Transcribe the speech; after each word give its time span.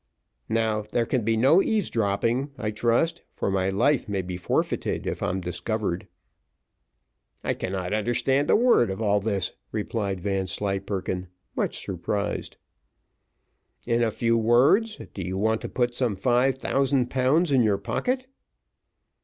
"Now 0.49 0.81
there 0.81 1.05
can 1.05 1.23
be 1.23 1.37
no 1.37 1.61
eavesdropping, 1.61 2.53
I 2.57 2.71
trust, 2.71 3.21
for 3.31 3.51
my 3.51 3.69
life 3.69 4.09
may 4.09 4.23
be 4.23 4.35
forfeited, 4.35 5.05
if 5.05 5.21
I'm 5.21 5.39
discovered." 5.41 6.07
"I 7.43 7.53
cannot 7.53 7.93
understand 7.93 8.49
a 8.49 8.55
word 8.55 8.89
of 8.89 8.99
all 8.99 9.19
this," 9.19 9.51
replied 9.71 10.19
Vanslyperken, 10.19 11.27
much 11.55 11.85
surprised. 11.85 12.57
"In 13.85 14.01
a 14.01 14.09
few 14.09 14.39
words, 14.39 14.97
do 15.13 15.21
you 15.21 15.37
want 15.37 15.61
to 15.61 15.69
put 15.69 15.93
some 15.93 16.15
five 16.15 16.55
thousand 16.57 17.11
pounds 17.11 17.51
in 17.51 17.61
your 17.61 17.77
pocket?" 17.77 18.25